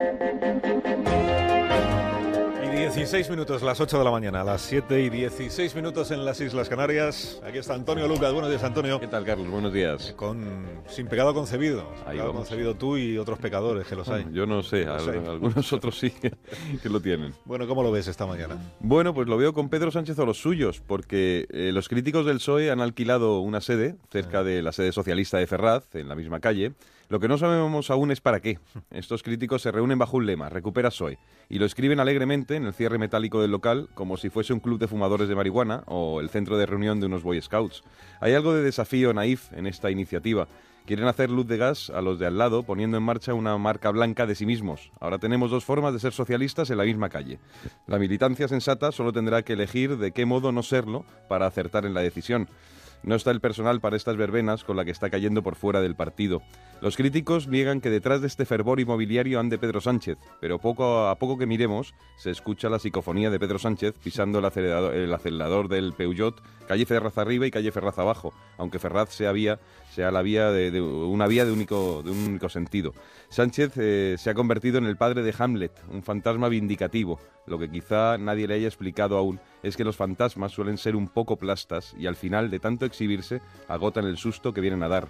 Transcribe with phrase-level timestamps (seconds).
[0.00, 0.97] Thank you.
[2.94, 6.68] 16 minutos, las 8 de la mañana, las 7 y 16 minutos en las Islas
[6.68, 7.40] Canarias.
[7.44, 8.32] Aquí está Antonio Lucas.
[8.32, 8.98] Buenos días, Antonio.
[8.98, 9.48] ¿Qué tal, Carlos?
[9.50, 10.14] Buenos días.
[10.16, 10.42] Con,
[10.88, 11.80] sin pecado concebido.
[11.80, 12.48] Sin Ahí pecado vamos.
[12.48, 14.26] concebido tú y otros pecadores que los hay.
[14.32, 15.18] Yo no sé, al- hay.
[15.18, 16.32] algunos otros sí que,
[16.82, 17.34] que lo tienen.
[17.44, 18.56] Bueno, ¿cómo lo ves esta mañana?
[18.80, 22.36] Bueno, pues lo veo con Pedro Sánchez o los suyos, porque eh, los críticos del
[22.38, 26.40] PSOE han alquilado una sede cerca de la sede socialista de Ferraz, en la misma
[26.40, 26.72] calle.
[27.10, 28.58] Lo que no sabemos aún es para qué.
[28.90, 31.18] Estos críticos se reúnen bajo un lema, recupera PSOE,
[31.48, 34.78] y lo escriben alegremente en el cierre metálico del local, como si fuese un club
[34.78, 37.82] de fumadores de marihuana o el centro de reunión de unos Boy Scouts.
[38.20, 40.46] Hay algo de desafío naif en esta iniciativa.
[40.86, 43.90] Quieren hacer luz de gas a los de al lado poniendo en marcha una marca
[43.90, 44.92] blanca de sí mismos.
[45.00, 47.40] Ahora tenemos dos formas de ser socialistas en la misma calle.
[47.88, 51.94] La militancia sensata solo tendrá que elegir de qué modo no serlo para acertar en
[51.94, 52.48] la decisión.
[53.02, 55.94] No está el personal para estas verbenas con la que está cayendo por fuera del
[55.94, 56.42] partido.
[56.80, 61.16] Los críticos niegan que detrás de este fervor inmobiliario ande Pedro Sánchez, pero poco a
[61.16, 65.68] poco que miremos se escucha la psicofonía de Pedro Sánchez pisando el acelerador, el acelerador
[65.68, 69.58] del Peugeot, calle Ferraz arriba y calle Ferraz abajo, aunque Ferraz sea vía
[69.90, 72.94] sea la vía de, de una vía de único de un único sentido.
[73.30, 77.18] Sánchez eh, se ha convertido en el padre de Hamlet, un fantasma vindicativo.
[77.46, 81.08] Lo que quizá nadie le haya explicado aún es que los fantasmas suelen ser un
[81.08, 85.08] poco plastas y al final de tanto exhibirse agotan el susto que vienen a dar.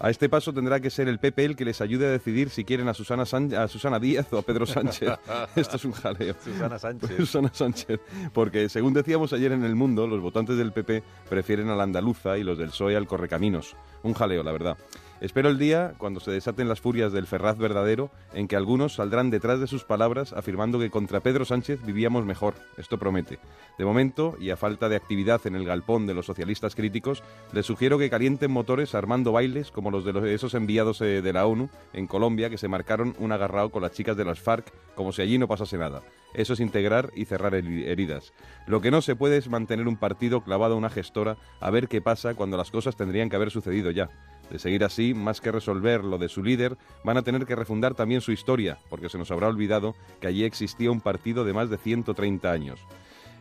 [0.00, 2.64] A este paso tendrá que ser el PP el que les ayude a decidir si
[2.64, 5.10] quieren a Susana, San- a Susana Díaz o a Pedro Sánchez.
[5.56, 6.34] Esto es un jaleo.
[6.42, 7.10] Susana Sánchez.
[7.18, 8.00] Susana Sánchez.
[8.32, 12.38] Porque, según decíamos ayer en El Mundo, los votantes del PP prefieren a la andaluza
[12.38, 13.76] y los del PSOE al correcaminos.
[14.02, 14.78] Un jaleo, la verdad.
[15.20, 19.30] Espero el día, cuando se desaten las furias del Ferraz verdadero, en que algunos saldrán
[19.30, 22.54] detrás de sus palabras afirmando que contra Pedro Sánchez vivíamos mejor.
[22.76, 23.40] Esto promete.
[23.78, 27.66] De momento, y a falta de actividad en el galpón de los socialistas críticos, les
[27.66, 31.68] sugiero que calienten motores armando bailes como los de esos enviados eh, de la ONU
[31.94, 35.22] en Colombia que se marcaron un agarrao con las chicas de las FARC como si
[35.22, 36.02] allí no pasase nada.
[36.34, 38.32] Eso es integrar y cerrar heri- heridas.
[38.66, 41.88] Lo que no se puede es mantener un partido clavado a una gestora a ver
[41.88, 44.08] qué pasa cuando las cosas tendrían que haber sucedido ya.
[44.50, 47.94] De seguir así, más que resolver lo de su líder, van a tener que refundar
[47.94, 51.70] también su historia, porque se nos habrá olvidado que allí existía un partido de más
[51.70, 52.80] de 130 años.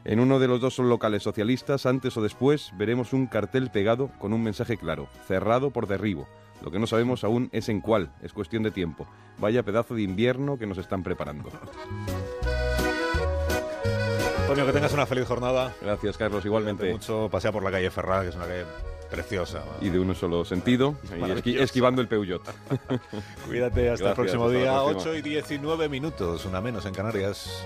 [0.06, 4.32] En uno de los dos locales socialistas, antes o después, veremos un cartel pegado con
[4.32, 6.28] un mensaje claro, cerrado por derribo.
[6.62, 9.06] Lo que no sabemos aún es en cuál, es cuestión de tiempo.
[9.38, 11.50] Vaya pedazo de invierno que nos están preparando.
[14.48, 15.74] Antonio, que tengas una feliz jornada.
[15.82, 16.90] Gracias, Carlos, Cuídate igualmente.
[16.94, 17.28] mucho.
[17.30, 18.64] Pasea por la calle Ferraz, que es una calle
[19.12, 19.62] preciosa.
[19.82, 20.96] Y de un solo sentido,
[21.44, 22.42] y esquivando el Peugeot.
[23.46, 24.72] Cuídate, hasta el próximo día.
[24.82, 25.02] próxima.
[25.02, 27.62] 8 y 19 minutos, una menos en Canarias.